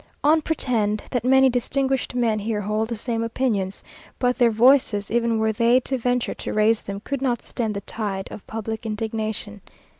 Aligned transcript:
On 0.23 0.41
pretend 0.41 1.03
that 1.11 1.23
many 1.23 1.47
distinguished 1.47 2.15
men 2.15 2.39
here 2.39 2.61
hold 2.61 2.87
the 2.87 2.95
same 2.95 3.21
opinions, 3.21 3.83
but 4.17 4.35
their 4.39 4.49
voices, 4.49 5.11
even 5.11 5.37
were 5.37 5.51
they 5.51 5.79
to 5.81 5.95
venture 5.95 6.33
to 6.33 6.53
raise 6.53 6.81
them, 6.81 7.01
could 7.01 7.21
not 7.21 7.43
stem 7.43 7.73
the 7.73 7.81
tide 7.81 8.27
of 8.31 8.47
public 8.47 8.83
indignation. 8.83 9.61